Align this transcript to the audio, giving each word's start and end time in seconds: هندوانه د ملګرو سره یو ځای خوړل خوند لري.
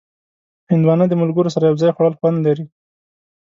هندوانه 0.71 1.05
د 1.09 1.13
ملګرو 1.21 1.53
سره 1.55 1.65
یو 1.69 1.79
ځای 1.81 1.91
خوړل 1.95 2.13
خوند 2.19 2.37
لري. 2.47 2.65